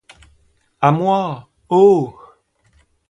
A 0.87 0.89
moi, 0.99 1.19
oh! 1.81 2.05